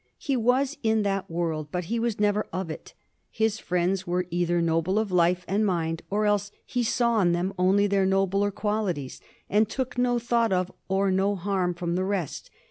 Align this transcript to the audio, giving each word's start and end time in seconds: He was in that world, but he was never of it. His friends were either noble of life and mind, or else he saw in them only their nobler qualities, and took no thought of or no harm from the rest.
He 0.17 0.35
was 0.35 0.77
in 0.81 1.03
that 1.03 1.29
world, 1.29 1.67
but 1.71 1.83
he 1.83 1.99
was 1.99 2.19
never 2.19 2.47
of 2.51 2.71
it. 2.71 2.95
His 3.29 3.59
friends 3.59 4.07
were 4.07 4.25
either 4.31 4.59
noble 4.59 4.97
of 4.97 5.11
life 5.11 5.45
and 5.47 5.63
mind, 5.63 6.01
or 6.09 6.25
else 6.25 6.49
he 6.65 6.81
saw 6.81 7.21
in 7.21 7.33
them 7.33 7.53
only 7.55 7.85
their 7.85 8.07
nobler 8.07 8.49
qualities, 8.49 9.21
and 9.47 9.69
took 9.69 9.99
no 9.99 10.17
thought 10.17 10.51
of 10.51 10.71
or 10.87 11.11
no 11.11 11.35
harm 11.35 11.75
from 11.75 11.93
the 11.93 12.03
rest. 12.03 12.49